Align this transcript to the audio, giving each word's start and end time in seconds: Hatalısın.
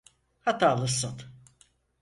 Hatalısın. 0.39 1.17